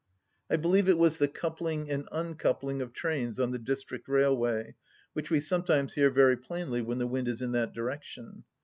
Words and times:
I 0.49 0.55
believe 0.57 0.89
it 0.89 0.97
was 0.97 1.19
the 1.19 1.27
coupling 1.27 1.87
and 1.91 2.09
uncoupling 2.11 2.81
of 2.81 2.91
trains 2.91 3.39
on 3.39 3.51
the 3.51 3.59
District 3.59 4.07
Railway 4.09 4.73
which 5.13 5.29
we 5.29 5.39
sometimes 5.39 5.93
hear 5.93 6.09
very 6.09 6.37
plainly 6.37 6.81
when 6.81 6.97
the 6.97 7.05
wind 7.05 7.27
is 7.27 7.39
in 7.39 7.51
that 7.51 7.71
direction. 7.71 8.43